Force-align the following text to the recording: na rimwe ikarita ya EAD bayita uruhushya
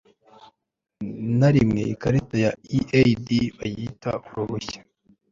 na 1.39 1.49
rimwe 1.55 1.81
ikarita 1.93 2.35
ya 2.45 2.51
EAD 2.77 3.27
bayita 3.57 4.11
uruhushya 4.27 4.81